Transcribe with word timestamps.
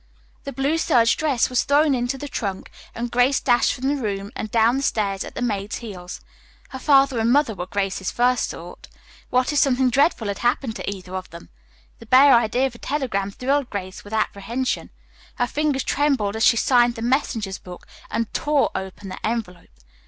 The 0.45 0.51
blue 0.51 0.79
serge 0.79 1.15
dress 1.15 1.47
was 1.47 1.63
thrown 1.63 1.93
into 1.93 2.17
the 2.17 2.27
trunk, 2.27 2.71
and 2.95 3.11
Grace 3.11 3.39
dashed 3.39 3.71
from 3.75 3.87
the 3.87 4.01
room 4.01 4.31
and 4.35 4.49
down 4.49 4.77
the 4.77 4.81
stairs 4.81 5.23
at 5.23 5.35
the 5.35 5.43
maid's 5.43 5.75
heels. 5.77 6.21
Her 6.69 6.79
father 6.79 7.19
and 7.19 7.31
mother 7.31 7.53
were 7.53 7.67
Grace's 7.67 8.09
first 8.09 8.49
thought. 8.49 8.87
What 9.29 9.53
if 9.53 9.59
something 9.59 9.91
dreadful 9.91 10.27
had 10.27 10.39
happened 10.39 10.75
to 10.77 10.89
either 10.89 11.13
of 11.13 11.29
them! 11.29 11.49
The 11.99 12.07
bare 12.07 12.33
idea 12.33 12.65
of 12.65 12.73
a 12.73 12.79
telegram 12.79 13.29
thrilled 13.29 13.69
Grace 13.69 14.03
with 14.03 14.11
apprehension. 14.13 14.89
Her 15.35 15.45
fingers 15.45 15.83
trembled 15.83 16.35
as 16.35 16.43
she 16.43 16.57
signed 16.57 16.95
the 16.95 17.03
messenger's 17.03 17.59
book 17.59 17.85
and 18.09 18.33
tore 18.33 18.71
open 18.73 19.09
the 19.09 19.23
envelope. 19.23 19.69